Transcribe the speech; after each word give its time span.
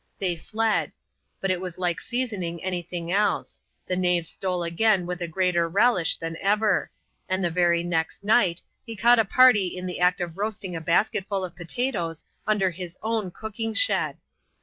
They 0.17 0.35
fled. 0.35 0.93
But 1.41 1.51
it 1.51 1.61
was 1.61 1.77
like 1.77 2.01
seasoning 2.01 2.63
any 2.63 2.81
thing 2.81 3.11
else: 3.11 3.61
the 3.85 3.95
knaves 3.95 4.27
stole 4.29 4.63
again 4.63 5.05
with 5.05 5.21
a 5.21 5.27
greater 5.27 5.69
relish 5.69 6.17
than 6.17 6.37
•ever; 6.43 6.87
and 7.29 7.43
the 7.45 7.51
very 7.51 7.83
next 7.83 8.23
night, 8.23 8.63
he 8.83 8.95
caught 8.95 9.19
a 9.19 9.25
party 9.25 9.77
in 9.77 9.85
the 9.85 9.99
act 9.99 10.19
of 10.19 10.39
roasting 10.39 10.75
a 10.75 10.81
basket 10.81 11.25
full 11.29 11.45
of 11.45 11.55
potatoes 11.55 12.25
under 12.47 12.71
his 12.71 12.97
own 13.03 13.29
cooking 13.29 13.75
shed. 13.75 14.17